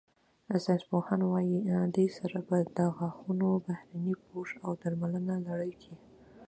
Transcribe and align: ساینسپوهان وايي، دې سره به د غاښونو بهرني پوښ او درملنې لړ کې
ساینسپوهان 0.63 1.21
وايي، 1.25 1.59
دې 1.95 2.05
سره 2.17 2.37
به 2.47 2.57
د 2.77 2.79
غاښونو 2.97 3.47
بهرني 3.65 4.15
پوښ 4.27 4.47
او 4.65 4.71
درملنې 4.81 5.37
لړ 5.47 5.61
کې 5.81 5.95